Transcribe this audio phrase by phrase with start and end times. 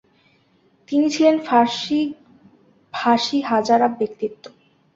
[0.87, 1.99] তিনি ছিলেন ফার্সি
[2.93, 4.43] ভাষী হাজারা ব্যক্তিত্ব।